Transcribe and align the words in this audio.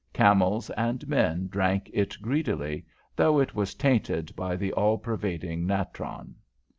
Camels 0.13 0.71
and 0.71 1.07
men 1.07 1.47
drank 1.47 1.87
it 1.93 2.17
greedily, 2.23 2.87
though 3.15 3.37
it 3.39 3.53
was 3.53 3.75
tainted 3.75 4.35
by 4.35 4.55
the 4.55 4.73
all 4.73 4.97
pervading 4.97 5.67
natron. 5.67 6.33